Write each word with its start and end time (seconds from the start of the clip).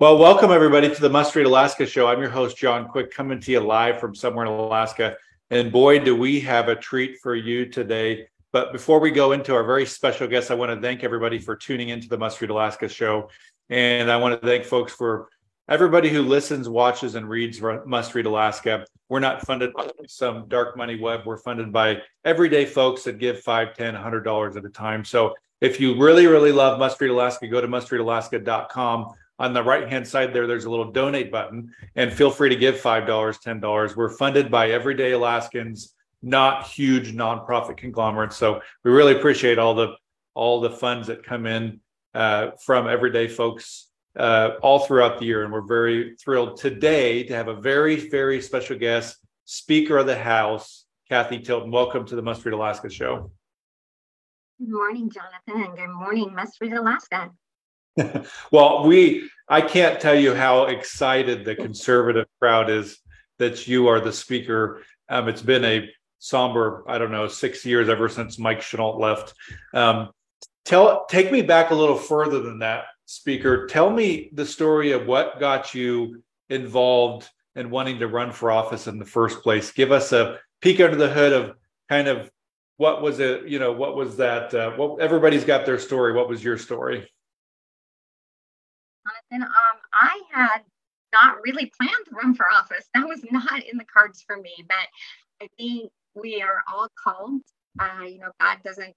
Well, 0.00 0.18
welcome 0.18 0.50
everybody 0.50 0.92
to 0.92 1.00
the 1.00 1.08
Must 1.08 1.36
Read 1.36 1.46
Alaska 1.46 1.86
show. 1.86 2.08
I'm 2.08 2.20
your 2.20 2.28
host, 2.28 2.56
John 2.56 2.88
Quick, 2.88 3.12
coming 3.12 3.38
to 3.38 3.52
you 3.52 3.60
live 3.60 4.00
from 4.00 4.12
somewhere 4.12 4.44
in 4.44 4.50
Alaska. 4.50 5.16
And 5.50 5.70
boy, 5.70 6.00
do 6.00 6.16
we 6.16 6.40
have 6.40 6.66
a 6.66 6.74
treat 6.74 7.20
for 7.20 7.36
you 7.36 7.66
today. 7.66 8.26
But 8.50 8.72
before 8.72 8.98
we 8.98 9.12
go 9.12 9.30
into 9.30 9.54
our 9.54 9.62
very 9.62 9.86
special 9.86 10.26
guest, 10.26 10.50
I 10.50 10.54
want 10.54 10.72
to 10.72 10.80
thank 10.84 11.04
everybody 11.04 11.38
for 11.38 11.54
tuning 11.54 11.90
into 11.90 12.08
the 12.08 12.18
Must 12.18 12.40
Read 12.40 12.50
Alaska 12.50 12.88
show. 12.88 13.30
And 13.70 14.10
I 14.10 14.16
want 14.16 14.42
to 14.42 14.44
thank 14.44 14.64
folks 14.64 14.92
for 14.92 15.28
everybody 15.68 16.08
who 16.08 16.22
listens, 16.22 16.68
watches, 16.68 17.14
and 17.14 17.28
reads 17.30 17.62
Must 17.62 18.14
Read 18.16 18.26
Alaska. 18.26 18.84
We're 19.08 19.20
not 19.20 19.46
funded 19.46 19.74
by 19.74 19.90
some 20.08 20.48
dark 20.48 20.76
money 20.76 20.98
web. 20.98 21.20
We're 21.24 21.36
funded 21.36 21.72
by 21.72 22.02
everyday 22.24 22.64
folks 22.64 23.04
that 23.04 23.20
give 23.20 23.42
five, 23.42 23.74
ten, 23.74 23.94
hundred 23.94 24.24
dollars 24.24 24.56
at 24.56 24.64
a 24.64 24.70
time. 24.70 25.04
So 25.04 25.36
if 25.60 25.78
you 25.78 25.96
really, 25.96 26.26
really 26.26 26.50
love 26.50 26.80
Must 26.80 27.00
Read 27.00 27.12
Alaska, 27.12 27.46
go 27.46 27.60
to 27.60 27.68
mustreadalaska.com 27.68 29.14
on 29.44 29.52
the 29.52 29.62
right 29.62 29.88
hand 29.88 30.06
side 30.06 30.32
there 30.32 30.46
there's 30.46 30.64
a 30.64 30.70
little 30.70 30.90
donate 30.90 31.30
button 31.30 31.72
and 31.96 32.12
feel 32.12 32.30
free 32.30 32.48
to 32.48 32.56
give 32.56 32.76
$5 32.76 33.06
$10 33.06 33.96
we're 33.96 34.08
funded 34.08 34.50
by 34.50 34.70
everyday 34.70 35.12
alaskans 35.12 35.94
not 36.24 36.66
huge 36.66 37.12
nonprofit 37.12 37.76
conglomerates. 37.76 38.36
So 38.36 38.60
we 38.82 38.90
really 38.90 39.14
appreciate 39.14 39.58
all 39.58 39.74
the 39.74 39.94
all 40.34 40.60
the 40.60 40.70
funds 40.70 41.06
that 41.06 41.22
come 41.22 41.46
in 41.46 41.80
uh, 42.14 42.52
from 42.60 42.88
everyday 42.88 43.28
folks 43.28 43.88
uh, 44.18 44.52
all 44.62 44.80
throughout 44.80 45.20
the 45.20 45.26
year. 45.26 45.44
And 45.44 45.52
we're 45.52 45.60
very 45.60 46.16
thrilled 46.16 46.56
today 46.56 47.22
to 47.24 47.34
have 47.34 47.48
a 47.48 47.54
very 47.54 48.08
very 48.08 48.40
special 48.40 48.78
guest 48.78 49.18
speaker 49.44 49.98
of 49.98 50.06
the 50.06 50.18
house 50.18 50.86
Cathy 51.08 51.38
Tilton. 51.38 51.70
Welcome 51.70 52.06
to 52.06 52.16
the 52.16 52.22
must 52.22 52.44
read 52.44 52.54
alaska 52.54 52.88
show. 52.88 53.30
Good 54.58 54.70
morning 54.70 55.10
jonathan 55.10 55.68
and 55.68 55.76
good 55.76 55.94
morning 55.94 56.34
must 56.34 56.60
read 56.60 56.72
alaska. 56.72 57.30
Well, 58.50 58.86
we 58.88 59.30
I 59.48 59.60
can't 59.60 60.00
tell 60.00 60.14
you 60.14 60.34
how 60.34 60.64
excited 60.64 61.44
the 61.44 61.54
conservative 61.54 62.26
crowd 62.40 62.70
is 62.70 62.98
that 63.38 63.68
you 63.68 63.88
are 63.88 64.00
the 64.00 64.12
speaker. 64.12 64.82
Um, 65.08 65.28
it's 65.28 65.42
been 65.42 65.64
a 65.64 65.90
somber, 66.18 66.84
I 66.88 66.96
don't 66.98 67.12
know, 67.12 67.28
six 67.28 67.66
years 67.66 67.88
ever 67.88 68.08
since 68.08 68.38
Mike 68.38 68.62
Chenault 68.62 68.98
left. 68.98 69.34
Um, 69.74 70.10
tell 70.64 71.04
take 71.06 71.30
me 71.30 71.42
back 71.42 71.70
a 71.70 71.74
little 71.74 71.96
further 71.96 72.40
than 72.40 72.60
that, 72.60 72.84
speaker. 73.04 73.66
Tell 73.66 73.90
me 73.90 74.30
the 74.32 74.46
story 74.46 74.92
of 74.92 75.06
what 75.06 75.38
got 75.38 75.74
you 75.74 76.22
involved 76.48 77.28
in 77.54 77.70
wanting 77.70 77.98
to 77.98 78.08
run 78.08 78.32
for 78.32 78.50
office 78.50 78.86
in 78.86 78.98
the 78.98 79.04
first 79.04 79.42
place. 79.42 79.70
Give 79.72 79.92
us 79.92 80.12
a 80.12 80.38
peek 80.62 80.80
under 80.80 80.96
the 80.96 81.10
hood 81.10 81.32
of 81.32 81.56
kind 81.88 82.08
of 82.08 82.30
what 82.78 83.02
was 83.02 83.20
it, 83.20 83.46
you 83.46 83.58
know, 83.58 83.72
what 83.72 83.94
was 83.94 84.16
that? 84.16 84.52
Uh, 84.52 84.72
what 84.72 85.00
everybody's 85.00 85.44
got 85.44 85.66
their 85.66 85.78
story. 85.78 86.12
What 86.12 86.28
was 86.28 86.42
your 86.42 86.58
story? 86.58 87.08
Jonathan. 89.34 89.42
Um, 89.42 89.80
I 89.92 90.22
had 90.32 90.62
not 91.12 91.36
really 91.44 91.70
planned 91.78 92.06
to 92.08 92.14
run 92.14 92.34
for 92.34 92.46
office. 92.50 92.86
That 92.94 93.06
was 93.06 93.20
not 93.30 93.62
in 93.64 93.78
the 93.78 93.84
cards 93.84 94.22
for 94.26 94.36
me. 94.36 94.52
But 94.66 95.44
I 95.44 95.48
think 95.56 95.90
we 96.14 96.42
are 96.42 96.62
all 96.72 96.88
called. 97.02 97.42
Uh, 97.78 98.04
you 98.04 98.18
know, 98.18 98.30
God 98.40 98.58
doesn't 98.64 98.94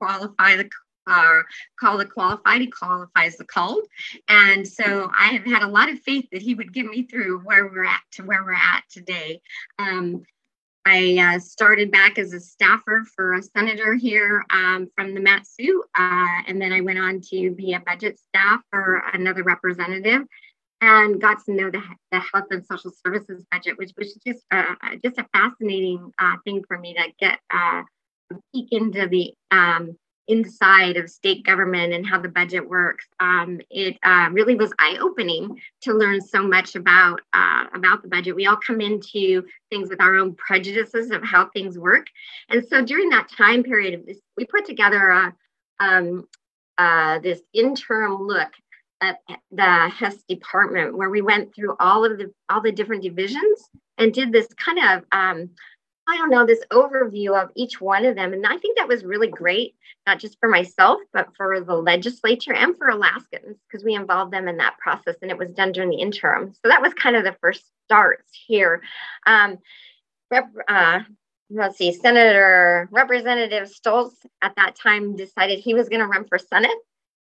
qualify 0.00 0.56
the 0.56 0.68
uh, 1.04 1.40
call 1.80 1.98
the 1.98 2.06
qualified, 2.06 2.60
he 2.60 2.68
qualifies 2.68 3.36
the 3.36 3.44
called. 3.44 3.84
And 4.28 4.66
so 4.66 5.10
I 5.18 5.32
have 5.32 5.44
had 5.44 5.62
a 5.62 5.68
lot 5.68 5.90
of 5.90 5.98
faith 6.00 6.26
that 6.30 6.42
he 6.42 6.54
would 6.54 6.72
get 6.72 6.86
me 6.86 7.02
through 7.02 7.40
where 7.40 7.66
we're 7.66 7.84
at 7.84 8.02
to 8.12 8.22
where 8.22 8.44
we're 8.44 8.52
at 8.52 8.84
today. 8.88 9.40
Um, 9.80 10.22
I 10.84 11.34
uh, 11.36 11.38
started 11.38 11.92
back 11.92 12.18
as 12.18 12.32
a 12.32 12.40
staffer 12.40 13.04
for 13.14 13.34
a 13.34 13.42
senator 13.42 13.94
here 13.94 14.44
um, 14.50 14.88
from 14.96 15.14
the 15.14 15.20
Mat-Su, 15.20 15.84
uh, 15.96 16.42
and 16.48 16.60
then 16.60 16.72
I 16.72 16.80
went 16.80 16.98
on 16.98 17.20
to 17.30 17.50
be 17.52 17.74
a 17.74 17.80
budget 17.80 18.18
staff 18.18 18.60
for 18.70 19.02
another 19.12 19.44
representative, 19.44 20.22
and 20.80 21.20
got 21.20 21.44
to 21.44 21.52
know 21.52 21.70
the, 21.70 21.82
the 22.10 22.18
health 22.18 22.46
and 22.50 22.66
social 22.66 22.90
services 23.06 23.44
budget, 23.52 23.78
which 23.78 23.92
was 23.96 24.14
just 24.26 24.44
uh, 24.50 24.74
just 25.04 25.18
a 25.18 25.26
fascinating 25.32 26.10
uh, 26.18 26.36
thing 26.44 26.64
for 26.66 26.76
me 26.78 26.94
to 26.94 27.04
get 27.20 27.38
uh, 27.54 27.82
a 28.32 28.34
peek 28.52 28.72
into 28.72 29.06
the 29.06 29.32
um, 29.52 29.96
inside 30.28 30.96
of 30.96 31.10
state 31.10 31.44
government 31.44 31.92
and 31.92 32.06
how 32.06 32.20
the 32.20 32.28
budget 32.28 32.68
works. 32.68 33.06
Um, 33.20 33.60
it 33.70 33.98
uh, 34.02 34.28
really 34.32 34.54
was 34.54 34.72
eye 34.78 34.98
opening 35.00 35.60
to 35.82 35.92
learn 35.92 36.20
so 36.20 36.42
much 36.42 36.76
about 36.76 37.20
uh, 37.32 37.64
about 37.74 38.02
the 38.02 38.08
budget. 38.08 38.36
We 38.36 38.46
all 38.46 38.56
come 38.56 38.80
into 38.80 39.44
things 39.70 39.88
with 39.90 40.00
our 40.00 40.16
own 40.16 40.34
prejudices 40.34 41.10
of 41.10 41.22
how 41.24 41.48
things 41.48 41.78
work, 41.78 42.06
and 42.48 42.64
so 42.66 42.84
during 42.84 43.08
that 43.10 43.30
time 43.30 43.62
period, 43.62 44.04
we 44.36 44.46
put 44.46 44.64
together 44.64 45.10
a, 45.10 45.34
um, 45.80 46.28
uh, 46.78 47.18
this 47.18 47.40
interim 47.52 48.22
look 48.22 48.50
at 49.00 49.18
the 49.50 49.88
Hess 49.88 50.22
department 50.28 50.96
where 50.96 51.10
we 51.10 51.22
went 51.22 51.54
through 51.54 51.76
all 51.80 52.04
of 52.04 52.18
the 52.18 52.32
all 52.48 52.60
the 52.60 52.72
different 52.72 53.02
divisions 53.02 53.68
and 53.98 54.14
did 54.14 54.32
this 54.32 54.48
kind 54.54 54.78
of 54.78 55.04
um, 55.12 55.50
I 56.12 56.18
don't 56.18 56.30
know, 56.30 56.44
this 56.44 56.64
overview 56.70 57.42
of 57.42 57.50
each 57.54 57.80
one 57.80 58.04
of 58.04 58.16
them. 58.16 58.34
And 58.34 58.46
I 58.46 58.58
think 58.58 58.76
that 58.76 58.86
was 58.86 59.02
really 59.02 59.28
great, 59.28 59.74
not 60.06 60.18
just 60.18 60.38
for 60.38 60.48
myself, 60.48 61.00
but 61.12 61.34
for 61.36 61.60
the 61.60 61.74
legislature 61.74 62.52
and 62.52 62.76
for 62.76 62.88
Alaskans, 62.88 63.56
because 63.66 63.82
we 63.82 63.94
involved 63.94 64.30
them 64.30 64.46
in 64.46 64.58
that 64.58 64.76
process 64.78 65.16
and 65.22 65.30
it 65.30 65.38
was 65.38 65.50
done 65.52 65.72
during 65.72 65.88
the 65.88 66.00
interim. 66.00 66.52
So 66.52 66.68
that 66.68 66.82
was 66.82 66.92
kind 66.92 67.16
of 67.16 67.24
the 67.24 67.36
first 67.40 67.64
starts 67.86 68.30
here. 68.46 68.82
Um, 69.26 69.56
rep, 70.30 70.50
uh, 70.68 71.00
let's 71.48 71.78
see, 71.78 71.92
Senator 71.92 72.88
Representative 72.90 73.68
Stoltze 73.68 74.14
at 74.42 74.54
that 74.56 74.76
time 74.76 75.16
decided 75.16 75.60
he 75.60 75.72
was 75.72 75.88
going 75.88 76.00
to 76.00 76.06
run 76.06 76.26
for 76.26 76.38
Senate. 76.38 76.76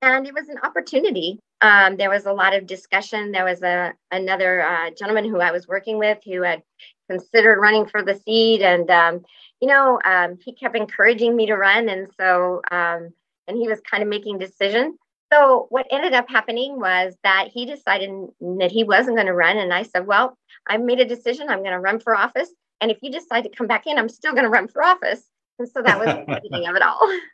And 0.02 0.26
it 0.26 0.34
was 0.34 0.48
an 0.48 0.58
opportunity. 0.64 1.38
Um, 1.60 1.96
there 1.96 2.10
was 2.10 2.26
a 2.26 2.32
lot 2.32 2.54
of 2.54 2.66
discussion. 2.66 3.30
There 3.30 3.44
was 3.44 3.62
a 3.62 3.94
another 4.10 4.60
uh, 4.60 4.90
gentleman 4.90 5.24
who 5.24 5.38
I 5.38 5.52
was 5.52 5.68
working 5.68 5.98
with 5.98 6.18
who 6.24 6.42
had 6.42 6.62
considered 7.08 7.60
running 7.60 7.86
for 7.86 8.02
the 8.02 8.16
seat. 8.16 8.62
And, 8.62 8.90
um, 8.90 9.22
you 9.60 9.68
know, 9.68 10.00
um, 10.04 10.38
he 10.44 10.54
kept 10.54 10.76
encouraging 10.76 11.36
me 11.36 11.46
to 11.46 11.56
run. 11.56 11.88
And 11.88 12.08
so, 12.18 12.62
um, 12.70 13.10
and 13.46 13.56
he 13.56 13.68
was 13.68 13.80
kind 13.88 14.02
of 14.02 14.08
making 14.08 14.38
decisions. 14.38 14.96
So 15.32 15.66
what 15.70 15.86
ended 15.90 16.12
up 16.12 16.28
happening 16.28 16.78
was 16.78 17.14
that 17.22 17.48
he 17.52 17.64
decided 17.64 18.10
that 18.58 18.70
he 18.70 18.84
wasn't 18.84 19.16
going 19.16 19.28
to 19.28 19.34
run. 19.34 19.56
And 19.56 19.72
I 19.72 19.84
said, 19.84 20.06
well, 20.06 20.36
I 20.66 20.76
made 20.76 21.00
a 21.00 21.04
decision. 21.04 21.48
I'm 21.48 21.60
going 21.60 21.72
to 21.72 21.80
run 21.80 22.00
for 22.00 22.14
office. 22.14 22.50
And 22.80 22.90
if 22.90 22.98
you 23.02 23.10
decide 23.10 23.42
to 23.42 23.50
come 23.50 23.66
back 23.66 23.86
in, 23.86 23.98
I'm 23.98 24.08
still 24.08 24.32
going 24.32 24.44
to 24.44 24.50
run 24.50 24.68
for 24.68 24.82
office. 24.82 25.22
And 25.58 25.68
so 25.68 25.80
that 25.80 25.98
was 25.98 26.08
the 26.08 26.40
beginning 26.42 26.68
of 26.68 26.76
it 26.76 26.82
all. 26.82 27.00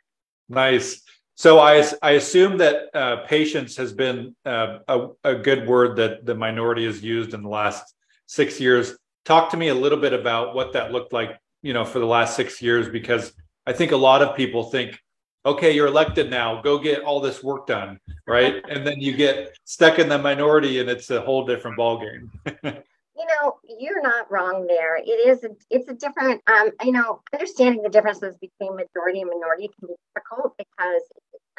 Nice. 0.51 1.03
So 1.39 1.59
I, 1.59 1.89
I 2.01 2.11
assume 2.11 2.57
that 2.57 2.93
uh, 2.93 3.23
patience 3.25 3.77
has 3.77 3.93
been 3.93 4.35
uh, 4.45 4.79
a, 4.89 5.07
a 5.23 5.35
good 5.35 5.65
word 5.69 5.95
that 5.95 6.25
the 6.25 6.35
minority 6.35 6.85
has 6.85 7.01
used 7.01 7.33
in 7.33 7.41
the 7.41 7.47
last 7.47 7.95
six 8.25 8.59
years. 8.59 8.97
Talk 9.23 9.49
to 9.51 9.57
me 9.57 9.69
a 9.69 9.73
little 9.73 9.99
bit 9.99 10.11
about 10.11 10.53
what 10.53 10.73
that 10.73 10.91
looked 10.91 11.13
like 11.13 11.39
you 11.61 11.73
know 11.73 11.85
for 11.85 11.99
the 11.99 12.05
last 12.05 12.35
six 12.35 12.61
years 12.61 12.89
because 12.89 13.33
i 13.67 13.73
think 13.73 13.91
a 13.91 13.97
lot 13.97 14.21
of 14.21 14.35
people 14.35 14.63
think 14.63 14.99
okay 15.45 15.71
you're 15.71 15.87
elected 15.87 16.29
now 16.29 16.61
go 16.61 16.77
get 16.77 17.03
all 17.03 17.19
this 17.19 17.43
work 17.43 17.67
done 17.67 17.99
right? 18.27 18.63
And 18.69 18.85
then 18.85 18.99
you 18.99 19.13
get 19.15 19.57
stuck 19.65 19.97
in 19.97 20.07
the 20.07 20.17
minority 20.17 20.79
and 20.79 20.89
it's 20.89 21.09
a 21.09 21.21
whole 21.21 21.45
different 21.45 21.77
ballgame. 21.77 22.29
You 23.19 23.25
know 23.25 23.57
you're 23.77 24.01
not 24.01 24.31
wrong 24.31 24.65
there. 24.65 24.95
It 24.95 25.27
is 25.27 25.43
a, 25.43 25.49
it's 25.69 25.89
a 25.89 25.93
different 25.93 26.41
um 26.47 26.69
you 26.85 26.93
know 26.93 27.21
understanding 27.33 27.81
the 27.81 27.89
differences 27.89 28.37
between 28.37 28.77
majority 28.77 29.19
and 29.19 29.29
minority 29.29 29.67
can 29.77 29.89
be 29.89 29.95
difficult 30.15 30.55
because 30.57 31.03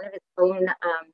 kind 0.00 0.08
of 0.08 0.14
its 0.14 0.26
own 0.38 0.68
um 0.68 1.06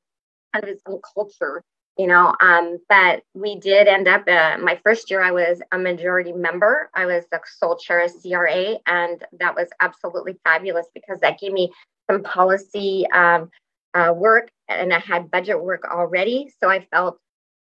kind 0.53 0.65
of 0.65 0.69
its 0.71 0.83
own 0.87 1.01
culture 1.15 1.63
you 1.99 2.07
know 2.07 2.35
um, 2.41 2.79
but 2.89 3.23
we 3.35 3.59
did 3.59 3.89
end 3.89 4.07
up 4.09 4.27
uh, 4.29 4.57
my 4.61 4.79
first 4.85 5.11
year 5.11 5.23
i 5.23 5.31
was 5.31 5.61
a 5.73 5.79
majority 5.79 6.33
member 6.33 6.91
i 6.95 7.07
was 7.07 7.25
the 7.31 7.41
sole 7.59 7.77
chair 7.77 8.05
of 8.05 8.13
cra 8.23 8.77
and 8.87 9.25
that 9.39 9.55
was 9.55 9.69
absolutely 9.81 10.39
fabulous 10.45 10.87
because 10.95 11.19
that 11.21 11.39
gave 11.41 11.53
me 11.53 11.71
some 12.11 12.23
policy 12.23 13.07
um, 13.13 13.51
uh, 13.95 14.13
work 14.15 14.49
and 14.69 14.93
i 14.93 14.99
had 14.99 15.31
budget 15.31 15.63
work 15.63 15.85
already 15.91 16.53
so 16.61 16.69
i 16.69 16.87
felt 16.93 17.19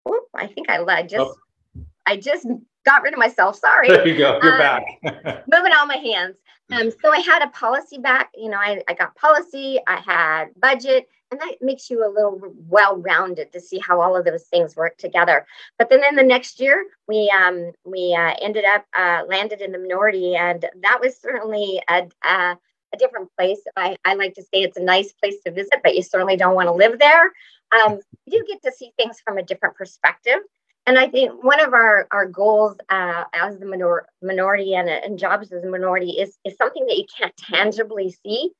oh, 0.06 0.20
i 0.34 0.46
think 0.46 0.68
i 0.70 0.78
led 0.78 1.08
just 1.08 1.30
oh. 1.76 1.82
i 2.06 2.16
just 2.16 2.46
got 2.84 3.02
rid 3.02 3.12
of 3.12 3.18
myself. 3.18 3.56
Sorry. 3.56 3.88
There 3.88 4.06
you 4.06 4.18
go. 4.18 4.38
You're 4.42 4.52
Um, 4.52 4.58
back. 4.58 4.84
moving 5.50 5.72
all 5.72 5.86
my 5.86 5.96
hands. 5.96 6.36
Um, 6.72 6.90
so 6.90 7.12
I 7.12 7.18
had 7.18 7.42
a 7.42 7.48
policy 7.50 7.98
back, 7.98 8.30
you 8.34 8.48
know, 8.48 8.56
I, 8.56 8.82
I 8.88 8.94
got 8.94 9.14
policy, 9.16 9.78
I 9.86 9.96
had 9.96 10.48
budget, 10.58 11.08
and 11.30 11.40
that 11.40 11.56
makes 11.60 11.90
you 11.90 12.06
a 12.06 12.08
little 12.08 12.40
well 12.68 12.96
rounded 12.96 13.52
to 13.52 13.60
see 13.60 13.78
how 13.78 14.00
all 14.00 14.16
of 14.16 14.24
those 14.24 14.44
things 14.44 14.76
work 14.76 14.96
together. 14.96 15.46
But 15.78 15.90
then 15.90 16.02
in 16.08 16.16
the 16.16 16.22
next 16.22 16.60
year, 16.60 16.86
we 17.08 17.30
um, 17.30 17.72
we 17.84 18.16
uh, 18.18 18.34
ended 18.40 18.64
up 18.64 18.86
uh, 18.96 19.22
landed 19.28 19.60
in 19.60 19.72
the 19.72 19.78
minority, 19.78 20.36
and 20.36 20.64
that 20.82 21.00
was 21.00 21.18
certainly 21.18 21.82
a, 21.88 22.08
a, 22.24 22.56
a 22.92 22.96
different 22.98 23.30
place. 23.36 23.60
I, 23.76 23.96
I 24.04 24.14
like 24.14 24.34
to 24.34 24.42
say 24.42 24.62
it's 24.62 24.76
a 24.76 24.82
nice 24.82 25.12
place 25.12 25.36
to 25.44 25.52
visit, 25.52 25.80
but 25.82 25.94
you 25.96 26.02
certainly 26.02 26.36
don't 26.36 26.54
want 26.54 26.68
to 26.68 26.72
live 26.72 26.98
there. 26.98 27.32
Um, 27.72 28.00
you 28.26 28.38
do 28.38 28.44
get 28.46 28.62
to 28.62 28.72
see 28.72 28.92
things 28.96 29.20
from 29.20 29.36
a 29.38 29.42
different 29.42 29.76
perspective. 29.76 30.38
And 30.86 30.98
I 30.98 31.08
think 31.08 31.42
one 31.42 31.60
of 31.60 31.72
our, 31.72 32.06
our 32.10 32.26
goals 32.26 32.76
uh, 32.90 33.24
as 33.32 33.58
the 33.58 33.66
minor, 33.66 34.06
minority 34.22 34.74
and, 34.74 34.88
and 34.88 35.18
jobs 35.18 35.50
as 35.50 35.64
a 35.64 35.68
minority 35.68 36.10
is, 36.10 36.36
is 36.44 36.56
something 36.56 36.84
that 36.86 36.98
you 36.98 37.06
can't 37.18 37.36
tangibly 37.36 38.14
see 38.24 38.50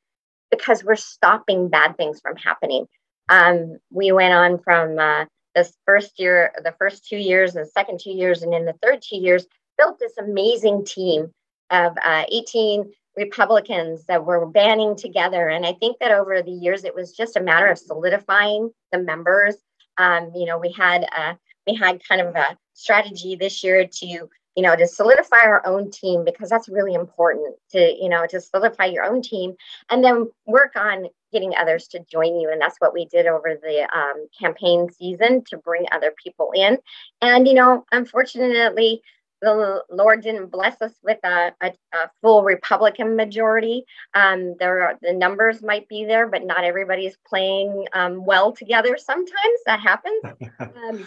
because 0.51 0.83
we're 0.83 0.97
stopping 0.97 1.69
bad 1.69 1.97
things 1.97 2.21
from 2.21 2.37
happening. 2.37 2.87
Um, 3.29 3.79
we 3.91 4.13
went 4.13 4.33
on 4.33 4.59
from 4.59 4.99
uh, 4.99 5.27
this 5.55 5.77
first 5.85 6.19
year, 6.19 6.53
the 6.63 6.75
first 6.79 7.07
two 7.07 7.17
years, 7.17 7.53
the 7.53 7.67
second 7.67 8.01
two 8.01 8.13
years, 8.13 8.43
and 8.43 8.55
in 8.55 8.65
the 8.65 8.75
third 8.83 9.03
two 9.03 9.17
years, 9.17 9.47
built 9.77 9.99
this 9.99 10.17
amazing 10.19 10.85
team 10.85 11.31
of 11.71 11.97
uh, 12.03 12.25
18 12.29 12.91
Republicans 13.17 14.05
that 14.07 14.25
were 14.25 14.47
banding 14.47 14.97
together. 14.97 15.49
And 15.49 15.65
I 15.65 15.73
think 15.75 15.99
that 16.01 16.11
over 16.11 16.43
the 16.43 16.51
years, 16.51 16.85
it 16.85 16.95
was 16.95 17.13
just 17.13 17.37
a 17.37 17.41
matter 17.41 17.67
of 17.67 17.79
solidifying 17.79 18.71
the 18.93 18.99
members. 18.99 19.57
Um, 19.99 20.33
you 20.35 20.47
know, 20.47 20.59
we 20.59 20.73
had 20.73 21.07
uh, 21.17 21.35
we 21.67 21.75
had 21.75 22.07
kind 22.07 22.21
of 22.21 22.35
a 22.35 22.57
strategy 22.75 23.37
this 23.37 23.63
year 23.63 23.87
to 23.87 24.07
you 24.07 24.63
know 24.63 24.77
to 24.77 24.87
solidify 24.87 25.45
our 25.45 25.67
own 25.67 25.91
team 25.91 26.25
because 26.25 26.49
that's 26.49 26.69
really 26.69 26.95
important 26.95 27.57
to 27.71 27.97
you 28.01 28.09
know 28.09 28.27
to 28.27 28.41
solidify 28.41 28.85
your 28.87 29.05
own 29.05 29.23
team 29.23 29.55
and 29.91 30.05
then 30.05 30.29
work 30.47 30.73
on 30.77 31.07
getting 31.33 31.55
others 31.57 31.89
to 31.89 32.01
join 32.11 32.39
you 32.39 32.51
and 32.51 32.61
that's 32.61 32.79
what 32.79 32.95
we 32.95 33.07
did 33.07 33.27
over 33.27 33.59
the 33.61 33.83
um, 33.97 34.27
campaign 34.39 34.89
season 34.93 35.43
to 35.45 35.57
bring 35.57 35.87
other 35.93 36.13
people 36.23 36.53
in 36.55 36.79
and 37.21 37.49
you 37.49 37.55
know 37.55 37.85
unfortunately 37.93 39.03
the 39.45 39.83
Lord 39.91 40.23
didn't 40.23 40.51
bless 40.51 40.81
us 40.81 40.93
with 41.03 41.19
a, 41.23 41.53
a, 41.61 41.73
a 41.93 42.11
full 42.23 42.43
Republican 42.43 43.15
majority. 43.15 43.85
Um, 44.15 44.55
there 44.59 44.83
are 44.83 44.99
the 45.03 45.13
numbers 45.13 45.63
might 45.63 45.87
be 45.89 46.05
there, 46.05 46.27
but 46.27 46.45
not 46.45 46.65
everybody 46.65 47.07
is 47.07 47.17
playing 47.27 47.87
um, 47.93 48.25
well 48.25 48.53
together. 48.53 48.97
Sometimes 48.97 49.59
that 49.67 49.81
happens. 49.81 50.23
um, 50.61 51.07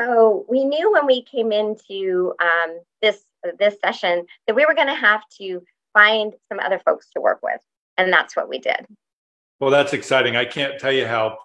so 0.00 0.44
we 0.48 0.64
knew 0.64 0.92
when 0.92 1.06
we 1.06 1.22
came 1.22 1.52
into 1.52 2.34
um, 2.40 2.80
this 3.02 3.22
this 3.58 3.76
session 3.84 4.26
that 4.46 4.54
we 4.54 4.66
were 4.66 4.74
going 4.74 4.88
to 4.88 4.94
have 4.94 5.22
to 5.38 5.62
find 5.92 6.34
some 6.48 6.60
other 6.60 6.80
folks 6.84 7.08
to 7.14 7.20
work 7.20 7.40
with, 7.42 7.60
and 7.96 8.12
that's 8.12 8.36
what 8.36 8.48
we 8.48 8.58
did. 8.58 8.86
Well, 9.60 9.70
that's 9.70 9.92
exciting. 9.92 10.36
I 10.36 10.44
can't 10.44 10.78
tell 10.78 10.92
you 10.92 11.06
how 11.06 11.38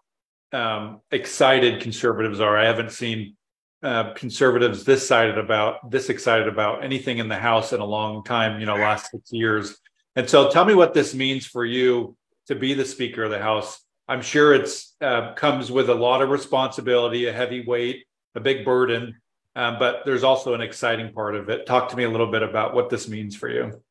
um, 0.53 1.01
excited 1.11 1.81
conservatives 1.81 2.39
are. 2.39 2.57
I 2.57 2.65
haven't 2.65 2.91
seen 2.91 3.35
uh, 3.83 4.13
conservatives 4.13 4.83
this 4.83 5.03
excited 5.03 5.37
about 5.37 5.91
this 5.91 6.09
excited 6.09 6.47
about 6.47 6.83
anything 6.83 7.17
in 7.17 7.27
the 7.27 7.35
House 7.35 7.73
in 7.73 7.81
a 7.81 7.85
long 7.85 8.23
time. 8.23 8.59
You 8.59 8.65
know, 8.65 8.75
last 8.75 9.11
six 9.11 9.31
years. 9.31 9.77
And 10.15 10.29
so, 10.29 10.49
tell 10.49 10.65
me 10.65 10.75
what 10.75 10.93
this 10.93 11.13
means 11.13 11.45
for 11.45 11.65
you 11.65 12.15
to 12.47 12.55
be 12.55 12.73
the 12.73 12.85
Speaker 12.85 13.23
of 13.23 13.31
the 13.31 13.39
House. 13.39 13.81
I'm 14.07 14.21
sure 14.21 14.53
it's 14.53 14.95
uh, 15.01 15.33
comes 15.33 15.71
with 15.71 15.89
a 15.89 15.95
lot 15.95 16.21
of 16.21 16.29
responsibility, 16.29 17.25
a 17.25 17.33
heavy 17.33 17.65
weight, 17.65 18.05
a 18.35 18.39
big 18.39 18.65
burden, 18.65 19.15
um, 19.55 19.79
but 19.79 20.03
there's 20.05 20.23
also 20.23 20.53
an 20.53 20.61
exciting 20.61 21.13
part 21.13 21.35
of 21.35 21.49
it. 21.49 21.65
Talk 21.65 21.89
to 21.89 21.95
me 21.95 22.03
a 22.03 22.09
little 22.09 22.31
bit 22.31 22.43
about 22.43 22.73
what 22.73 22.89
this 22.89 23.07
means 23.07 23.35
for 23.35 23.49
you. 23.49 23.81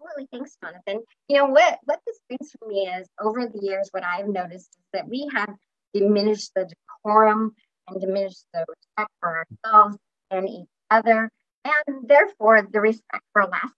Absolutely, 0.00 0.28
thanks, 0.32 0.56
Jonathan. 0.62 1.04
You 1.28 1.38
know 1.38 1.46
what? 1.46 1.78
What 1.84 2.00
this 2.06 2.18
means 2.28 2.50
for 2.58 2.68
me 2.68 2.88
is 2.88 3.06
over 3.20 3.46
the 3.46 3.60
years, 3.60 3.88
what 3.92 4.04
I've 4.04 4.28
noticed 4.28 4.70
is 4.70 4.86
that 4.92 5.08
we 5.08 5.28
have 5.34 5.54
diminished 5.92 6.52
the 6.54 6.68
decorum 7.04 7.54
and 7.88 8.00
diminished 8.00 8.44
the 8.54 8.64
respect 8.68 9.10
for 9.20 9.46
ourselves 9.64 9.98
and 10.30 10.48
each 10.48 10.68
other, 10.90 11.30
and 11.64 12.08
therefore 12.08 12.62
the 12.62 12.80
respect 12.80 13.24
for 13.32 13.42
Alaska. 13.42 13.74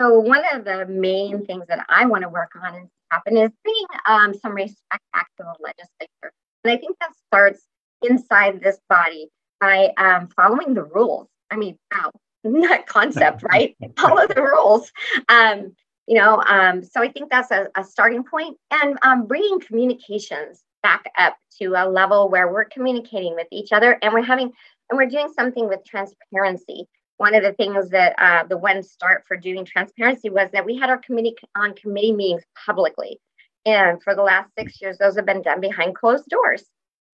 So 0.00 0.20
one 0.20 0.44
of 0.52 0.64
the 0.64 0.86
main 0.86 1.44
things 1.44 1.64
that 1.68 1.84
I 1.88 2.06
want 2.06 2.22
to 2.22 2.28
work 2.28 2.52
on 2.62 2.74
and 2.74 2.88
happen 3.10 3.36
is 3.36 3.50
bringing 3.62 3.86
um, 4.06 4.32
some 4.34 4.52
respect 4.52 5.02
back 5.12 5.28
to 5.36 5.44
the 5.44 5.54
legislature, 5.62 6.32
and 6.64 6.72
I 6.72 6.76
think 6.76 6.96
that 7.00 7.10
starts 7.26 7.62
inside 8.02 8.60
this 8.62 8.78
body 8.88 9.28
by 9.60 9.92
um, 9.96 10.28
following 10.28 10.74
the 10.74 10.84
rules. 10.84 11.28
I 11.50 11.56
mean, 11.56 11.78
wow, 11.92 12.12
that 12.44 12.86
concept, 12.86 13.42
right? 13.52 13.76
Follow 13.96 14.26
the 14.26 14.42
rules. 14.42 14.90
Um, 15.28 15.74
you 16.06 16.14
know, 16.14 16.42
um, 16.42 16.82
so 16.82 17.02
I 17.02 17.10
think 17.10 17.30
that's 17.30 17.50
a, 17.50 17.68
a 17.76 17.84
starting 17.84 18.24
point, 18.24 18.56
and 18.70 18.98
um, 19.02 19.26
bringing 19.26 19.60
communications 19.60 20.62
back 20.82 21.04
up 21.18 21.36
to 21.60 21.74
a 21.76 21.88
level 21.88 22.30
where 22.30 22.50
we're 22.50 22.64
communicating 22.64 23.34
with 23.34 23.48
each 23.52 23.72
other, 23.72 23.98
and 24.00 24.12
we're 24.14 24.22
having, 24.22 24.50
and 24.90 24.96
we're 24.96 25.06
doing 25.06 25.30
something 25.34 25.68
with 25.68 25.80
transparency. 25.84 26.86
One 27.18 27.34
of 27.34 27.42
the 27.42 27.52
things 27.52 27.90
that 27.90 28.14
uh, 28.18 28.44
the 28.46 28.56
one 28.56 28.82
start 28.82 29.24
for 29.26 29.36
doing 29.36 29.64
transparency 29.64 30.30
was 30.30 30.48
that 30.52 30.64
we 30.64 30.78
had 30.78 30.88
our 30.88 30.98
committee 30.98 31.34
on 31.54 31.74
committee 31.74 32.12
meetings 32.12 32.44
publicly, 32.64 33.20
and 33.66 34.02
for 34.02 34.14
the 34.14 34.22
last 34.22 34.50
six 34.58 34.80
years, 34.80 34.96
those 34.96 35.16
have 35.16 35.26
been 35.26 35.42
done 35.42 35.60
behind 35.60 35.94
closed 35.94 36.28
doors. 36.28 36.64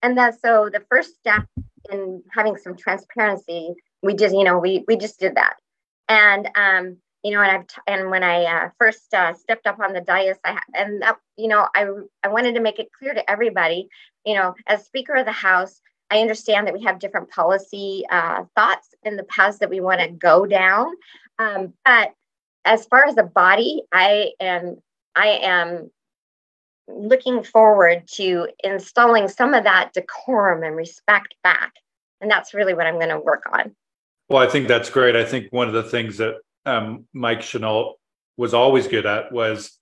And 0.05 0.19
that 0.19 0.39
so 0.39 0.69
the 0.71 0.83
first 0.87 1.15
step 1.15 1.45
in 1.91 2.21
having 2.31 2.57
some 2.57 2.75
transparency, 2.77 3.73
we 4.03 4.13
just, 4.13 4.35
you 4.35 4.43
know, 4.43 4.59
we 4.59 4.85
we 4.87 4.97
just 4.97 5.19
did 5.19 5.33
that. 5.33 5.55
And 6.07 6.47
um, 6.55 6.97
you 7.23 7.31
know, 7.31 7.41
and 7.41 7.49
I've 7.49 7.65
t- 7.65 7.81
and 7.87 8.11
when 8.11 8.21
I 8.21 8.43
uh, 8.43 8.69
first 8.77 9.11
uh, 9.15 9.33
stepped 9.33 9.65
up 9.65 9.79
on 9.79 9.93
the 9.93 10.01
dais, 10.01 10.37
I 10.45 10.59
and 10.75 11.01
that, 11.01 11.17
you 11.37 11.47
know, 11.47 11.67
I 11.75 11.87
I 12.23 12.27
wanted 12.27 12.53
to 12.53 12.61
make 12.61 12.77
it 12.77 12.89
clear 12.99 13.15
to 13.15 13.27
everybody, 13.27 13.87
you 14.23 14.35
know, 14.35 14.53
as 14.67 14.85
Speaker 14.85 15.15
of 15.15 15.25
the 15.25 15.31
House, 15.31 15.81
I 16.11 16.19
understand 16.19 16.67
that 16.67 16.75
we 16.75 16.83
have 16.83 16.99
different 16.99 17.31
policy 17.31 18.03
uh, 18.11 18.43
thoughts 18.55 18.89
in 19.01 19.15
the 19.15 19.23
paths 19.23 19.57
that 19.57 19.71
we 19.71 19.79
want 19.79 20.01
to 20.01 20.07
go 20.07 20.45
down, 20.45 20.85
um, 21.39 21.73
but 21.83 22.13
as 22.63 22.85
far 22.85 23.05
as 23.07 23.17
a 23.17 23.23
body, 23.23 23.81
I 23.91 24.33
am 24.39 24.77
I 25.15 25.39
am 25.41 25.89
looking 26.87 27.43
forward 27.43 28.03
to 28.13 28.47
installing 28.63 29.27
some 29.27 29.53
of 29.53 29.63
that 29.63 29.91
decorum 29.93 30.63
and 30.63 30.75
respect 30.75 31.35
back. 31.43 31.73
And 32.21 32.29
that's 32.29 32.53
really 32.53 32.73
what 32.73 32.87
I'm 32.87 32.95
going 32.95 33.09
to 33.09 33.19
work 33.19 33.43
on. 33.51 33.75
Well, 34.29 34.41
I 34.41 34.49
think 34.49 34.67
that's 34.67 34.89
great. 34.89 35.15
I 35.15 35.25
think 35.25 35.51
one 35.51 35.67
of 35.67 35.73
the 35.73 35.83
things 35.83 36.17
that 36.17 36.35
um, 36.65 37.05
Mike 37.13 37.41
Chenault 37.41 37.95
was 38.37 38.53
always 38.53 38.87
good 38.87 39.05
at 39.05 39.31
was 39.31 39.79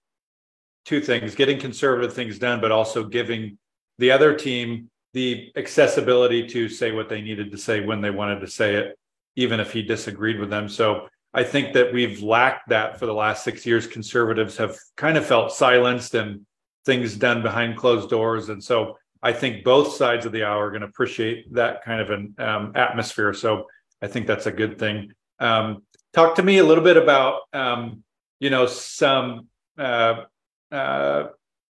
two 0.86 1.00
things 1.00 1.36
getting 1.36 1.60
conservative 1.60 2.14
things 2.14 2.40
done, 2.40 2.60
but 2.60 2.72
also 2.72 3.04
giving 3.04 3.58
the 4.00 4.12
other 4.12 4.36
team 4.36 4.90
the 5.14 5.52
accessibility 5.56 6.48
to 6.48 6.68
say 6.68 6.92
what 6.92 7.08
they 7.08 7.22
needed 7.22 7.52
to 7.52 7.58
say 7.58 7.82
when 7.82 8.02
they 8.02 8.10
wanted 8.10 8.40
to 8.42 8.48
say 8.48 8.76
it, 8.76 8.98
even 9.36 9.60
if 9.60 9.72
he 9.72 9.82
disagreed 9.82 10.40
with 10.40 10.50
them. 10.50 10.68
So 10.68 11.08
I 11.34 11.44
think 11.44 11.74
that 11.74 11.94
we've 11.94 12.22
lacked 12.22 12.70
that 12.70 13.00
for 13.00 13.06
the 13.06 13.14
last 13.14 13.44
six 13.44 13.66
years. 13.66 13.88
Conservatives 13.88 14.58
have 14.58 14.78
kind 14.98 15.18
of 15.18 15.26
felt 15.26 15.52
silenced 15.52 16.16
and 16.16 16.46
things 16.86 17.16
done 17.16 17.42
behind 17.42 17.78
closed 17.78 18.10
doors. 18.10 18.50
And 18.50 18.64
so 18.64 18.98
I 19.22 19.32
think 19.32 19.64
both 19.64 19.94
sides 19.94 20.26
of 20.26 20.32
the 20.32 20.44
aisle 20.44 20.60
are 20.60 20.70
going 20.70 20.82
to 20.82 20.88
appreciate 20.88 21.54
that 21.54 21.84
kind 21.84 22.02
of 22.02 22.10
an 22.10 22.36
um, 22.38 22.72
atmosphere. 22.76 23.34
So 23.34 23.68
I 24.02 24.08
think 24.08 24.28
that's 24.28 24.48
a 24.48 24.52
good 24.52 24.78
thing. 24.78 25.14
Um, 25.40 25.84
talk 26.14 26.36
to 26.36 26.44
me 26.44 26.58
a 26.58 26.64
little 26.64 26.84
bit 26.84 26.98
about, 26.98 27.42
um, 27.54 28.04
you 28.40 28.50
know, 28.50 28.66
some 28.66 29.48
uh, 29.78 30.24
uh, 30.72 31.28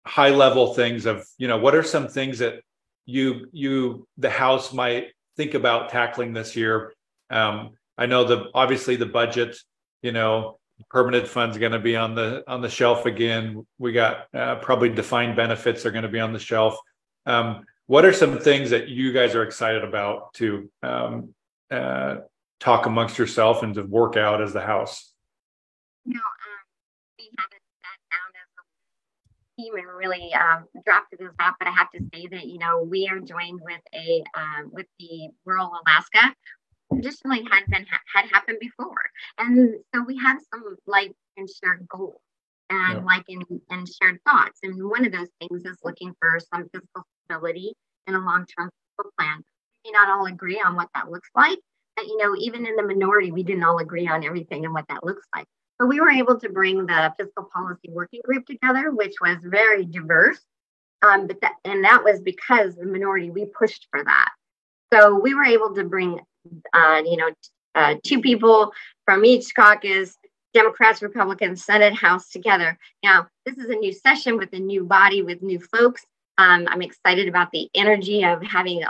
high 0.05 0.31
level 0.31 0.73
things 0.73 1.05
of, 1.05 1.25
you 1.37 1.47
know, 1.47 1.57
what 1.57 1.75
are 1.75 1.83
some 1.83 2.07
things 2.07 2.39
that 2.39 2.61
you, 3.05 3.47
you, 3.51 4.07
the 4.17 4.29
House 4.29 4.73
might 4.73 5.09
think 5.37 5.53
about 5.53 5.89
tackling 5.89 6.33
this 6.33 6.55
year? 6.55 6.93
Um, 7.29 7.71
I 7.97 8.07
know 8.07 8.23
the 8.23 8.49
obviously 8.53 8.95
the 8.95 9.05
budget, 9.05 9.55
you 10.01 10.11
know, 10.11 10.59
permanent 10.89 11.27
funds 11.27 11.57
going 11.57 11.71
to 11.71 11.79
be 11.79 11.95
on 11.95 12.15
the 12.15 12.43
on 12.47 12.61
the 12.61 12.69
shelf 12.69 13.05
again. 13.05 13.65
We 13.77 13.91
got 13.91 14.27
uh, 14.33 14.55
probably 14.55 14.89
defined 14.89 15.35
benefits 15.35 15.85
are 15.85 15.91
going 15.91 16.03
to 16.03 16.09
be 16.09 16.19
on 16.19 16.33
the 16.33 16.39
shelf. 16.39 16.77
Um, 17.25 17.65
what 17.87 18.05
are 18.05 18.13
some 18.13 18.39
things 18.39 18.71
that 18.71 18.87
you 18.87 19.13
guys 19.13 19.35
are 19.35 19.43
excited 19.43 19.83
about 19.83 20.33
to 20.35 20.69
um, 20.81 21.33
uh, 21.69 22.17
talk 22.59 22.85
amongst 22.85 23.17
yourself 23.17 23.63
and 23.63 23.73
to 23.75 23.83
work 23.83 24.17
out 24.17 24.41
as 24.41 24.53
the 24.53 24.61
house? 24.61 25.13
You 26.05 26.15
um, 26.15 26.21
we 27.17 27.29
haven't 27.37 27.61
sat 27.81 27.99
down 28.11 28.31
as 28.41 28.49
a 28.57 29.61
team 29.61 29.75
and 29.75 29.97
really 29.97 30.33
um, 30.33 30.65
drafted 30.83 31.19
this 31.19 31.33
up, 31.39 31.55
but 31.59 31.67
I 31.67 31.71
have 31.71 31.91
to 31.91 31.99
say 32.13 32.27
that 32.27 32.45
you 32.47 32.57
know 32.57 32.83
we 32.83 33.07
are 33.07 33.19
joined 33.19 33.61
with 33.63 33.81
a 33.93 34.23
um, 34.35 34.71
with 34.73 34.87
the 34.99 35.29
rural 35.45 35.71
Alaska 35.85 36.35
traditionally 36.93 37.45
had 37.51 37.65
been 37.67 37.85
had 38.13 38.25
happened 38.31 38.57
before 38.59 39.09
and 39.37 39.75
so 39.93 40.03
we 40.03 40.17
have 40.17 40.39
some 40.53 40.75
like 40.87 41.11
and 41.37 41.49
shared 41.49 41.85
goals 41.87 42.21
and 42.69 43.05
like 43.05 43.23
in, 43.27 43.41
and 43.69 43.87
shared 43.87 44.19
thoughts 44.27 44.59
and 44.63 44.89
one 44.89 45.05
of 45.05 45.11
those 45.11 45.29
things 45.39 45.63
is 45.65 45.77
looking 45.83 46.13
for 46.19 46.39
some 46.53 46.63
fiscal 46.73 47.03
stability 47.25 47.73
and 48.07 48.15
a 48.15 48.19
long-term 48.19 48.69
plan 49.17 49.43
we 49.83 49.91
may 49.91 49.97
not 49.97 50.09
all 50.09 50.25
agree 50.25 50.61
on 50.63 50.75
what 50.75 50.89
that 50.95 51.11
looks 51.11 51.29
like 51.35 51.59
you 52.03 52.17
know, 52.17 52.35
even 52.37 52.65
in 52.65 52.75
the 52.75 52.83
minority, 52.83 53.31
we 53.31 53.43
didn't 53.43 53.63
all 53.63 53.79
agree 53.79 54.07
on 54.07 54.23
everything 54.23 54.65
and 54.65 54.73
what 54.73 54.87
that 54.89 55.03
looks 55.03 55.25
like. 55.35 55.45
But 55.79 55.87
we 55.87 55.99
were 55.99 56.09
able 56.09 56.39
to 56.39 56.49
bring 56.49 56.85
the 56.85 57.13
fiscal 57.17 57.49
policy 57.53 57.89
working 57.89 58.21
group 58.23 58.45
together, 58.45 58.91
which 58.91 59.15
was 59.21 59.37
very 59.43 59.85
diverse. 59.85 60.39
Um, 61.01 61.27
but 61.27 61.41
that, 61.41 61.53
and 61.65 61.83
that 61.83 62.03
was 62.03 62.21
because 62.21 62.75
the 62.75 62.85
minority 62.85 63.29
we 63.29 63.45
pushed 63.45 63.87
for 63.91 64.03
that. 64.03 64.29
So 64.93 65.19
we 65.19 65.33
were 65.33 65.45
able 65.45 65.73
to 65.75 65.83
bring, 65.83 66.19
uh, 66.73 67.01
you 67.05 67.17
know, 67.17 67.29
uh, 67.75 67.95
two 68.03 68.21
people 68.21 68.71
from 69.03 69.25
each 69.25 69.53
caucus, 69.53 70.17
Democrats, 70.53 71.01
Republicans, 71.01 71.63
Senate, 71.63 71.93
House 71.93 72.29
together. 72.29 72.77
Now 73.03 73.27
this 73.45 73.57
is 73.57 73.69
a 73.69 73.75
new 73.75 73.91
session 73.91 74.37
with 74.37 74.53
a 74.53 74.59
new 74.59 74.83
body 74.83 75.21
with 75.21 75.41
new 75.41 75.59
folks. 75.59 76.05
Um, 76.37 76.67
I'm 76.69 76.81
excited 76.81 77.27
about 77.27 77.51
the 77.51 77.69
energy 77.75 78.23
of 78.23 78.41
having 78.43 78.83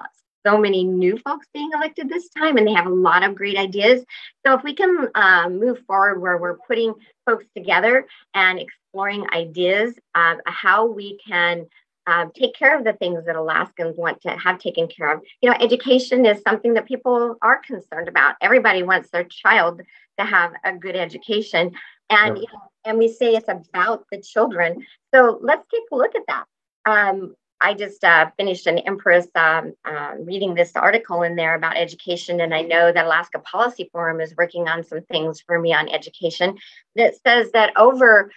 so 0.45 0.57
many 0.57 0.83
new 0.83 1.17
folks 1.17 1.47
being 1.53 1.71
elected 1.73 2.07
this 2.07 2.29
time, 2.29 2.57
and 2.57 2.67
they 2.67 2.73
have 2.73 2.85
a 2.85 2.93
lot 2.93 3.23
of 3.23 3.35
great 3.35 3.57
ideas. 3.57 4.03
So, 4.45 4.53
if 4.53 4.63
we 4.63 4.75
can 4.75 5.09
uh, 5.15 5.49
move 5.49 5.79
forward 5.87 6.21
where 6.21 6.37
we're 6.37 6.57
putting 6.57 6.93
folks 7.25 7.45
together 7.55 8.05
and 8.33 8.59
exploring 8.59 9.25
ideas 9.33 9.95
of 10.13 10.37
how 10.45 10.85
we 10.85 11.19
can 11.27 11.65
um, 12.07 12.31
take 12.35 12.55
care 12.55 12.77
of 12.77 12.83
the 12.83 12.93
things 12.93 13.25
that 13.25 13.35
Alaskans 13.35 13.97
want 13.97 14.21
to 14.21 14.29
have 14.29 14.59
taken 14.59 14.88
care 14.88 15.13
of. 15.13 15.21
You 15.41 15.50
know, 15.50 15.57
education 15.59 16.25
is 16.25 16.41
something 16.41 16.74
that 16.75 16.88
people 16.88 17.35
are 17.41 17.59
concerned 17.59 18.07
about. 18.07 18.35
Everybody 18.41 18.83
wants 18.83 19.09
their 19.09 19.24
child 19.24 19.81
to 20.19 20.25
have 20.25 20.53
a 20.63 20.74
good 20.74 20.95
education, 20.95 21.71
and 22.09 22.38
you 22.38 22.45
know, 22.53 22.62
and 22.85 22.97
we 23.00 23.07
say 23.07 23.33
it's 23.33 23.50
about 23.50 24.05
the 24.12 24.21
children. 24.21 24.85
So 25.13 25.39
let's 25.41 25.67
take 25.71 25.83
a 25.91 25.95
look 25.95 26.15
at 26.15 26.21
that. 26.27 26.45
Um, 26.85 27.35
I 27.62 27.74
just 27.74 28.03
uh, 28.03 28.29
finished 28.38 28.67
an 28.67 28.79
Empress 28.79 29.27
um, 29.33 29.74
uh, 29.85 30.12
reading 30.19 30.53
this 30.53 30.75
article 30.75 31.24
in 31.24 31.35
there 31.35 31.55
about 31.55 31.77
education, 31.77 32.39
and 32.41 32.53
I 32.53 32.62
know 32.62 32.91
that 32.91 33.05
Alaska 33.05 33.39
Policy 33.39 33.89
Forum 33.91 34.21
is 34.21 34.35
working 34.38 34.67
on 34.67 34.83
some 34.83 35.01
things 35.01 35.41
for 35.41 35.59
me 35.59 35.74
on 35.74 35.89
education. 35.89 36.57
That 36.95 37.15
says 37.25 37.51
that 37.53 37.74
over 37.75 38.31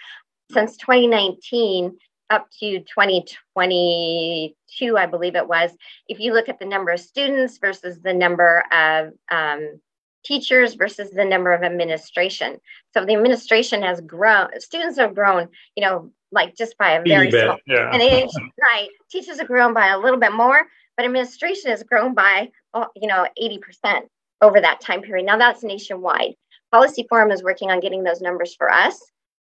since 0.51 0.77
2019 0.77 1.97
up 2.29 2.49
to 2.59 2.79
2022, 2.79 4.97
I 4.97 5.05
believe 5.05 5.35
it 5.35 5.47
was, 5.47 5.71
if 6.07 6.19
you 6.19 6.33
look 6.33 6.49
at 6.49 6.59
the 6.59 6.65
number 6.65 6.91
of 6.91 6.99
students 6.99 7.57
versus 7.57 8.01
the 8.01 8.13
number 8.13 8.63
of 8.71 9.13
um, 9.31 9.79
teachers 10.23 10.75
versus 10.75 11.09
the 11.11 11.25
number 11.25 11.53
of 11.53 11.63
administration. 11.63 12.59
So 12.93 13.05
the 13.05 13.15
administration 13.15 13.81
has 13.81 14.01
grown, 14.01 14.49
students 14.59 14.97
have 14.97 15.15
grown, 15.15 15.47
you 15.75 15.83
know, 15.83 16.11
like 16.31 16.55
just 16.55 16.77
by 16.77 16.91
a 16.91 17.03
very 17.03 17.31
small 17.31 17.57
yeah. 17.65 17.93
an 17.93 18.01
age, 18.01 18.29
right? 18.61 18.89
Teachers 19.09 19.39
have 19.39 19.47
grown 19.47 19.73
by 19.73 19.87
a 19.87 19.99
little 19.99 20.19
bit 20.19 20.33
more, 20.33 20.61
but 20.95 21.05
administration 21.05 21.71
has 21.71 21.83
grown 21.83 22.13
by, 22.13 22.51
oh, 22.73 22.87
you 22.95 23.07
know, 23.07 23.25
80% 23.41 24.03
over 24.41 24.61
that 24.61 24.81
time 24.81 25.01
period. 25.01 25.25
Now 25.25 25.37
that's 25.37 25.63
nationwide. 25.63 26.35
Policy 26.71 27.05
Forum 27.09 27.31
is 27.31 27.43
working 27.43 27.71
on 27.71 27.79
getting 27.79 28.03
those 28.03 28.21
numbers 28.21 28.53
for 28.55 28.71
us. 28.71 29.01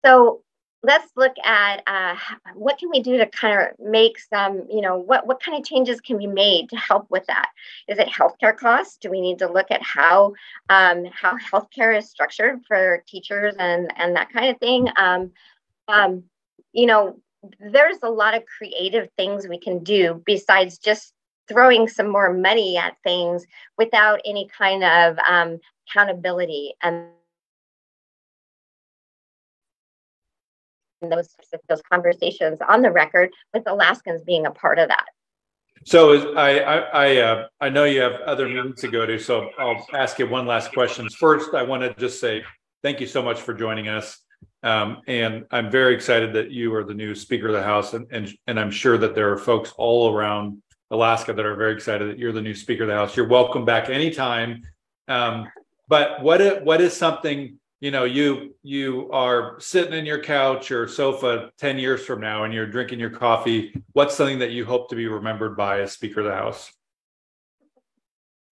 So 0.03 0.41
let's 0.83 1.09
look 1.15 1.33
at 1.43 1.81
uh, 1.87 2.15
what 2.55 2.77
can 2.77 2.89
we 2.89 3.01
do 3.01 3.17
to 3.17 3.25
kind 3.27 3.59
of 3.59 3.67
make 3.79 4.19
some 4.19 4.63
you 4.69 4.81
know 4.81 4.97
what, 4.97 5.25
what 5.25 5.41
kind 5.41 5.57
of 5.57 5.65
changes 5.65 6.01
can 6.01 6.17
be 6.17 6.27
made 6.27 6.69
to 6.69 6.75
help 6.75 7.09
with 7.09 7.25
that? 7.27 7.49
Is 7.87 7.97
it 7.97 8.09
healthcare 8.09 8.55
costs? 8.55 8.97
Do 8.97 9.09
we 9.09 9.21
need 9.21 9.39
to 9.39 9.51
look 9.51 9.71
at 9.71 9.81
how 9.81 10.33
um, 10.69 11.05
how 11.05 11.37
healthcare 11.37 11.97
is 11.97 12.09
structured 12.09 12.61
for 12.67 13.03
teachers 13.07 13.55
and 13.57 13.91
and 13.97 14.15
that 14.15 14.31
kind 14.31 14.49
of 14.49 14.59
thing? 14.59 14.89
Um, 14.97 15.31
um, 15.87 16.23
you 16.73 16.85
know 16.85 17.19
there's 17.59 17.97
a 18.03 18.09
lot 18.09 18.35
of 18.35 18.43
creative 18.45 19.09
things 19.17 19.47
we 19.47 19.59
can 19.59 19.83
do 19.83 20.21
besides 20.25 20.77
just 20.77 21.13
throwing 21.47 21.87
some 21.89 22.07
more 22.07 22.33
money 22.33 22.77
at 22.77 22.95
things 23.03 23.45
without 23.77 24.21
any 24.25 24.47
kind 24.57 24.83
of 24.83 25.17
um, 25.27 25.59
accountability 25.87 26.73
and 26.81 27.07
those 31.09 31.35
those 31.69 31.81
conversations 31.91 32.59
on 32.67 32.81
the 32.81 32.91
record 32.91 33.31
with 33.53 33.63
Alaskans 33.67 34.23
being 34.23 34.45
a 34.45 34.51
part 34.51 34.79
of 34.79 34.87
that. 34.89 35.05
So 35.85 36.33
I 36.35 36.59
I 36.59 36.77
I, 36.77 37.17
uh, 37.17 37.47
I 37.59 37.69
know 37.69 37.83
you 37.83 38.01
have 38.01 38.21
other 38.21 38.47
meetings 38.47 38.81
to 38.81 38.87
go 38.87 39.05
to, 39.05 39.19
so 39.19 39.49
I'll 39.57 39.85
ask 39.93 40.17
you 40.19 40.27
one 40.27 40.45
last 40.45 40.71
question. 40.73 41.09
First, 41.09 41.53
I 41.53 41.63
want 41.63 41.83
to 41.83 41.93
just 41.95 42.19
say 42.19 42.43
thank 42.81 42.99
you 42.99 43.07
so 43.07 43.21
much 43.21 43.41
for 43.41 43.53
joining 43.53 43.89
us, 43.89 44.17
um, 44.63 45.01
and 45.07 45.45
I'm 45.51 45.69
very 45.69 45.93
excited 45.93 46.33
that 46.33 46.51
you 46.51 46.73
are 46.75 46.83
the 46.83 46.93
new 46.93 47.13
Speaker 47.15 47.47
of 47.47 47.53
the 47.53 47.63
House, 47.63 47.93
and 47.93 48.07
and 48.11 48.33
and 48.47 48.59
I'm 48.59 48.71
sure 48.71 48.97
that 48.97 49.13
there 49.13 49.31
are 49.31 49.37
folks 49.37 49.73
all 49.77 50.13
around 50.13 50.61
Alaska 50.91 51.33
that 51.33 51.45
are 51.45 51.55
very 51.55 51.73
excited 51.73 52.09
that 52.09 52.17
you're 52.17 52.31
the 52.31 52.41
new 52.41 52.55
Speaker 52.55 52.83
of 52.83 52.89
the 52.89 52.95
House. 52.95 53.17
You're 53.17 53.27
welcome 53.27 53.65
back 53.65 53.89
anytime. 53.89 54.61
Um, 55.07 55.49
but 55.89 56.21
what 56.21 56.63
what 56.63 56.79
is 56.79 56.95
something 56.95 57.59
you 57.83 57.91
know 57.91 58.05
you 58.05 58.55
you 58.63 59.11
are 59.11 59.59
sitting 59.59 59.91
in 59.91 60.05
your 60.05 60.23
couch 60.23 60.71
or 60.71 60.87
sofa 60.87 61.51
10 61.57 61.77
years 61.77 62.05
from 62.05 62.21
now 62.21 62.45
and 62.45 62.53
you're 62.53 62.65
drinking 62.65 62.97
your 62.97 63.09
coffee 63.09 63.75
what's 63.91 64.15
something 64.15 64.39
that 64.39 64.51
you 64.51 64.63
hope 64.63 64.89
to 64.89 64.95
be 64.95 65.05
remembered 65.05 65.57
by 65.57 65.81
as 65.81 65.91
speaker 65.91 66.21
of 66.21 66.27
the 66.27 66.33
house? 66.33 66.71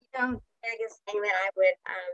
You 0.04 0.20
know 0.20 0.32
the 0.34 0.42
biggest 0.68 1.00
thing 1.08 1.22
that 1.22 1.32
i 1.32 1.50
would 1.56 1.78
um, 1.88 2.12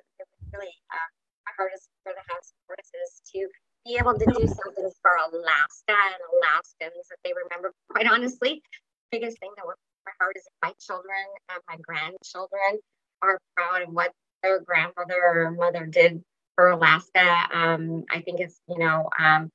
really 0.53 0.69
uh, 0.93 1.09
my 1.47 1.53
hardest 1.57 1.89
for 2.03 2.13
the 2.13 2.21
house 2.31 2.53
of 2.53 2.67
course 2.69 2.91
is 3.01 3.19
to 3.33 3.49
be 3.83 3.97
able 3.97 4.13
to 4.13 4.25
do 4.37 4.45
something 4.45 4.91
for 5.01 5.17
alaska 5.33 5.97
and 5.97 6.21
alaskans 6.37 7.01
that 7.09 7.17
they 7.25 7.33
remember 7.33 7.73
quite 7.89 8.05
honestly. 8.05 8.61
The 9.09 9.17
biggest 9.17 9.39
thing 9.39 9.49
that 9.57 9.65
works 9.65 9.81
my 10.05 10.11
heart 10.19 10.37
is 10.37 10.45
my 10.61 10.73
children 10.79 11.25
and 11.49 11.61
my 11.67 11.77
grandchildren 11.81 12.77
are 13.23 13.39
proud 13.55 13.81
of 13.81 13.89
what 13.89 14.11
their 14.43 14.61
grandmother 14.61 15.17
or 15.17 15.51
mother 15.51 15.87
did 15.87 16.21
for 16.57 16.69
Alaska. 16.69 17.47
Um, 17.53 18.03
I 18.11 18.21
think 18.21 18.39
it's, 18.39 18.59
you 18.67 18.79
know, 18.79 19.09
um, 19.17 19.51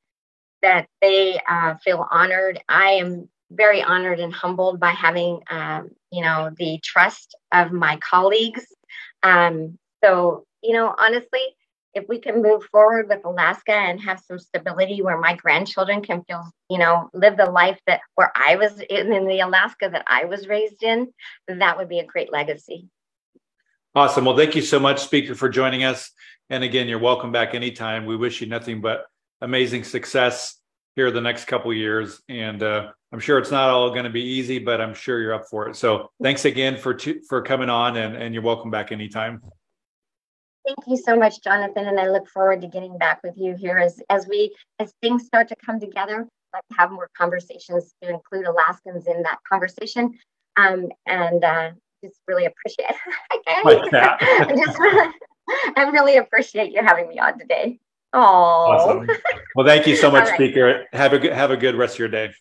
that 0.62 0.86
they 1.00 1.38
uh, 1.48 1.74
feel 1.84 2.06
honored. 2.10 2.62
I 2.68 2.92
am 2.92 3.28
very 3.50 3.82
honored 3.82 4.20
and 4.20 4.32
humbled 4.32 4.78
by 4.78 4.90
having, 4.90 5.40
um, 5.50 5.90
you 6.12 6.22
know, 6.22 6.50
the 6.56 6.78
trust 6.82 7.34
of 7.52 7.72
my 7.72 7.98
colleagues. 7.98 8.64
Um, 9.24 9.78
so, 10.02 10.44
you 10.62 10.72
know, 10.72 10.94
honestly, 10.96 11.42
if 11.94 12.04
we 12.08 12.20
can 12.20 12.40
move 12.40 12.62
forward 12.70 13.08
with 13.08 13.24
Alaska 13.24 13.72
and 13.72 14.00
have 14.00 14.20
some 14.20 14.38
stability 14.38 15.02
where 15.02 15.18
my 15.18 15.34
grandchildren 15.34 16.02
can 16.02 16.22
feel, 16.22 16.48
you 16.70 16.78
know, 16.78 17.10
live 17.12 17.36
the 17.36 17.50
life 17.50 17.78
that 17.86 18.00
where 18.14 18.32
I 18.34 18.56
was 18.56 18.80
in, 18.80 19.12
in 19.12 19.26
the 19.26 19.40
Alaska 19.40 19.90
that 19.92 20.04
I 20.06 20.24
was 20.24 20.46
raised 20.46 20.82
in, 20.84 21.12
that 21.48 21.76
would 21.76 21.88
be 21.88 21.98
a 21.98 22.06
great 22.06 22.32
legacy. 22.32 22.88
Awesome. 23.94 24.24
Well, 24.24 24.36
thank 24.36 24.54
you 24.54 24.62
so 24.62 24.80
much, 24.80 25.00
Speaker, 25.00 25.34
for 25.34 25.50
joining 25.50 25.84
us. 25.84 26.12
And 26.52 26.62
again, 26.62 26.86
you're 26.86 26.98
welcome 26.98 27.32
back 27.32 27.54
anytime. 27.54 28.04
We 28.04 28.14
wish 28.14 28.42
you 28.42 28.46
nothing 28.46 28.82
but 28.82 29.06
amazing 29.40 29.84
success 29.84 30.60
here 30.96 31.10
the 31.10 31.18
next 31.18 31.46
couple 31.46 31.72
years. 31.72 32.20
And 32.28 32.62
uh, 32.62 32.90
I'm 33.10 33.20
sure 33.20 33.38
it's 33.38 33.50
not 33.50 33.70
all 33.70 33.88
going 33.88 34.04
to 34.04 34.10
be 34.10 34.20
easy, 34.20 34.58
but 34.58 34.78
I'm 34.78 34.92
sure 34.92 35.18
you're 35.18 35.32
up 35.32 35.46
for 35.48 35.70
it. 35.70 35.76
So 35.76 36.10
thanks 36.22 36.44
again 36.44 36.76
for 36.76 36.98
for 37.26 37.40
coming 37.40 37.70
on, 37.70 37.96
and, 37.96 38.14
and 38.16 38.34
you're 38.34 38.42
welcome 38.42 38.70
back 38.70 38.92
anytime. 38.92 39.40
Thank 40.66 40.78
you 40.86 40.98
so 40.98 41.16
much, 41.16 41.42
Jonathan, 41.42 41.86
and 41.86 41.98
I 41.98 42.10
look 42.10 42.28
forward 42.28 42.60
to 42.60 42.66
getting 42.66 42.98
back 42.98 43.22
with 43.24 43.38
you 43.38 43.56
here 43.56 43.78
as 43.78 44.02
as 44.10 44.28
we 44.28 44.54
as 44.78 44.92
things 45.00 45.24
start 45.24 45.48
to 45.48 45.56
come 45.64 45.80
together. 45.80 46.28
Like 46.52 46.68
to 46.68 46.76
have 46.76 46.90
more 46.90 47.08
conversations 47.16 47.94
to 48.02 48.10
include 48.10 48.44
Alaskans 48.44 49.06
in 49.06 49.22
that 49.22 49.38
conversation, 49.50 50.18
um, 50.58 50.90
and 51.06 51.42
uh, 51.42 51.70
just 52.04 52.20
really 52.28 52.44
appreciate. 52.44 52.94
I, 53.46 53.62
like 53.64 53.94
I 53.94 54.54
just 54.54 54.78
I 55.76 55.88
really 55.92 56.16
appreciate 56.16 56.72
you 56.72 56.82
having 56.82 57.08
me 57.08 57.18
on 57.18 57.38
today. 57.38 57.78
Oh, 58.12 58.20
awesome. 58.20 59.08
Well, 59.54 59.66
thank 59.66 59.86
you 59.86 59.96
so 59.96 60.10
much, 60.12 60.28
right. 60.28 60.34
Speaker. 60.34 60.86
Have 60.92 61.12
a 61.12 61.18
good 61.18 61.32
have 61.32 61.50
a 61.50 61.56
good 61.56 61.74
rest 61.74 61.94
of 61.94 62.00
your 62.00 62.08
day. 62.08 62.32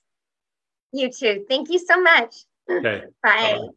You 0.91 1.09
too. 1.11 1.45
Thank 1.47 1.69
you 1.69 1.79
so 1.79 2.01
much. 2.01 2.35
Okay. 2.69 3.03
Bye. 3.23 3.57
Bye. 3.59 3.69